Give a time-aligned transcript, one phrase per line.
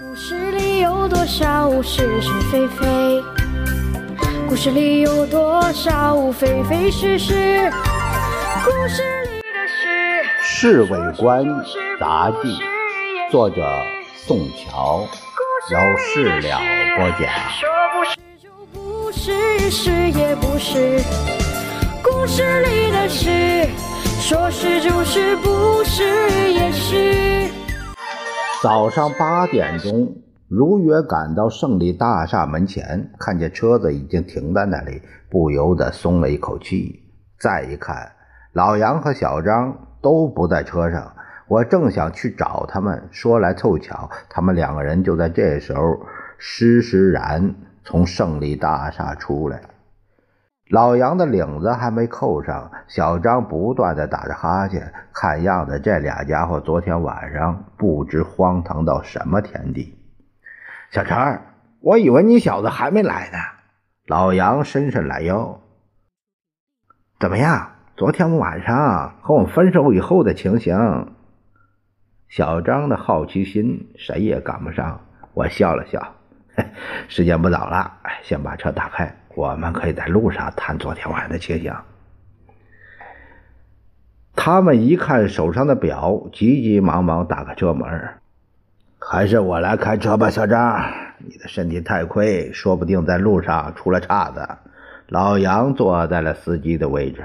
[0.00, 3.22] 故事里有多少是是非非？
[4.48, 7.70] 故事里有多少非非是是？
[8.64, 11.44] 故事里的事，侍卫官
[12.00, 12.58] 杂记，
[13.30, 13.62] 作者
[14.16, 15.06] 宋乔，
[15.70, 16.58] 由事了
[16.96, 17.30] 播讲。
[17.50, 21.02] 说不是就不是，是也不是。
[22.02, 23.68] 故事里的事，
[24.22, 26.02] 说是就是，不是
[26.50, 27.41] 也是。
[28.62, 37.02] 早上八点钟，如约赶到胜利大厦门前，看见车子已经停在那里，不由得松了一口气。
[37.40, 38.12] 再一看，
[38.52, 41.12] 老杨和小张都不在车上，
[41.48, 45.98] 我正想去找他们，说来凑巧，他们两个人就在这时候
[46.38, 49.68] 施施然从胜利大厦出来了。
[50.72, 59.94] 老杨的领子还没扣上，小张不断的打着哈欠，看样子这俩家伙昨天晚上不知荒唐到什么田地。
[60.90, 61.42] 小陈，
[61.80, 63.36] 我以为你小子还没来呢。
[64.06, 65.60] 老杨伸伸懒腰，
[67.20, 67.72] 怎么样？
[67.94, 71.12] 昨天晚上和我分手以后的情形？
[72.30, 75.02] 小张的好奇心谁也赶不上。
[75.34, 76.14] 我笑了笑，
[77.08, 79.14] 时间不早了，先把车打开。
[79.34, 81.74] 我们可以在路上谈昨天晚上的情形。
[84.34, 87.88] 他们一看手上的表，急急忙忙打开车门。
[88.98, 90.84] 还是我来开车吧，小张，
[91.18, 94.48] 你的身体太亏，说不定在路上出了岔子。
[95.08, 97.24] 老杨坐在了司机的位置，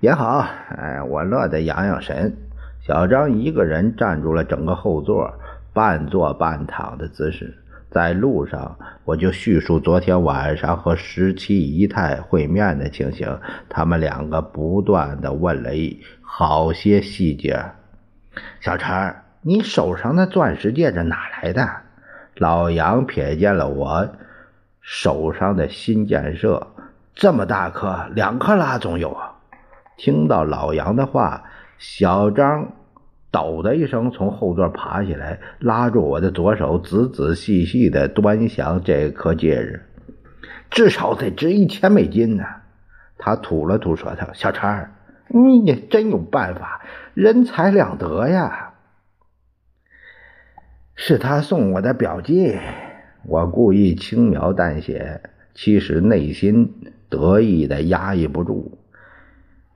[0.00, 2.36] 也好，哎，我乐得养养神。
[2.80, 5.34] 小张一个人占住了整个后座，
[5.72, 7.61] 半坐半躺的姿势。
[7.92, 13.38] 在路上，我就叙述昨天晚上和十七姨太会面的情形。
[13.68, 17.62] 他们两个不断的问了一好些细节。
[18.60, 21.68] 小陈，你手上的钻石戒指哪来的？
[22.36, 24.08] 老杨瞥见了我
[24.80, 26.66] 手上的新建设，
[27.14, 29.36] 这么大颗，两克拉总有啊！
[29.98, 31.44] 听到老杨的话，
[31.78, 32.72] 小张。
[33.32, 39.82] 抖的一声，从后座爬起来，拉住我的左手，仔仔细细的端详这颗戒指，
[40.70, 42.44] 至少得值一千美金呢。
[43.16, 44.90] 他吐了吐舌头：“小陈，
[45.28, 46.82] 你也真有办法，
[47.14, 48.74] 人财两得呀。”
[50.94, 52.58] 是他送我的表记，
[53.24, 55.22] 我故意轻描淡写，
[55.54, 56.74] 其实内心
[57.08, 58.78] 得意的压抑不住。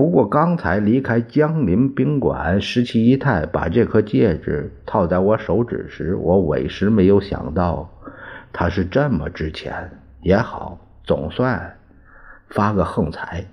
[0.00, 7.90] 不过刚才离开江林宾馆，十七姨太把这颗戒指套在我手指时，我委实没有想到
[8.50, 9.90] 它是这么值钱。
[10.22, 11.76] 也好，总算
[12.48, 13.44] 发个横财。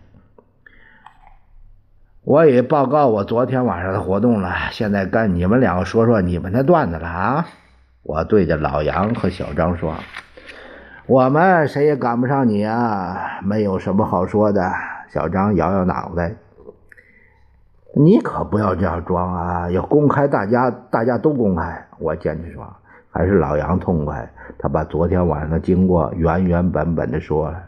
[2.23, 7.45] 我也报告我昨天晚上的活动了，现在该你们两个说说你们的段子了啊！
[8.03, 9.95] 我对着老杨和小张说
[11.07, 14.71] ：“我们谁也赶不上你啊，没有什么好说的。”
[15.09, 16.35] 小张摇摇脑袋
[17.95, 19.69] ：“你可不要这样装啊！
[19.71, 22.67] 要公开，大家大家都公开。”我坚持说
[23.09, 27.63] ：“还是老杨痛快。”他把昨天晚上的经过原原本本的说了。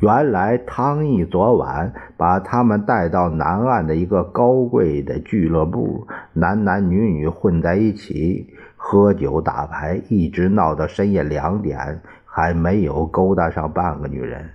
[0.00, 14.50] 原来汤毅昨晚把他们带到南岸的一个高贵的俱乐部，男男女女混在一起喝酒打牌，一直闹到深夜两点，还没有勾搭上半个女人。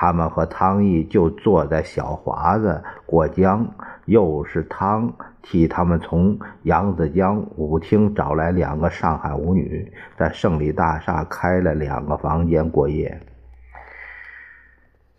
[0.00, 3.66] 他们和汤毅就坐在小华子过江，
[4.04, 13.20] 又是汤替他们从扬子江舞厅找来两个上海舞女，在胜利大厦开了两个房间过夜。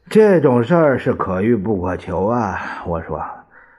[0.10, 2.58] 这种事儿是可遇不可求啊！
[2.88, 3.22] 我说，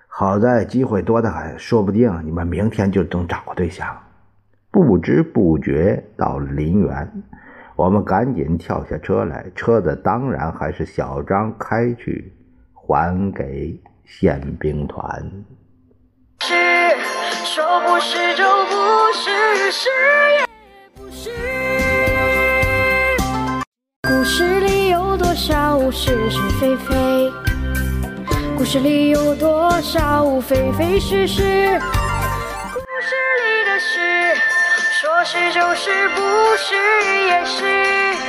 [0.07, 3.89] 好在机会多得很，说不定你们明天就能找个对象。
[4.71, 7.11] 不知不觉到了林园。
[7.81, 12.31] 我们赶紧跳下车来，车子当然还是小张开去，
[12.75, 13.75] 还给
[14.05, 15.03] 宪兵团。
[16.43, 16.55] 是，
[17.43, 18.75] 说不是就不
[19.15, 19.89] 是，是
[20.39, 20.47] 也
[20.95, 21.31] 不是。
[24.07, 27.33] 故事里有多少是是非非？
[28.59, 31.81] 故事里有多少非非是是？
[35.25, 36.75] 是就是，不是
[37.27, 38.11] 也是。